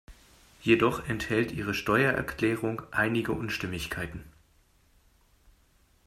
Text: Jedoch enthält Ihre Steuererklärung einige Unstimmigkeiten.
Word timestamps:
Jedoch 0.61 1.07
enthält 1.07 1.51
Ihre 1.51 1.75
Steuererklärung 1.75 2.81
einige 2.89 3.33
Unstimmigkeiten. 3.33 4.23